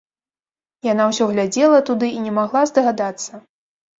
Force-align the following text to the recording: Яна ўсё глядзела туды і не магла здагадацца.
Яна 0.85 1.03
ўсё 1.09 1.27
глядзела 1.33 1.81
туды 1.91 2.09
і 2.17 2.23
не 2.25 2.33
магла 2.39 2.63
здагадацца. 2.71 3.31